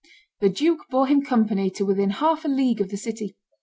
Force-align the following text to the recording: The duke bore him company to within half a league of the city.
The 0.39 0.49
duke 0.49 0.87
bore 0.89 1.05
him 1.05 1.21
company 1.21 1.69
to 1.69 1.85
within 1.85 2.09
half 2.09 2.43
a 2.43 2.47
league 2.47 2.81
of 2.81 2.89
the 2.89 2.97
city. 2.97 3.35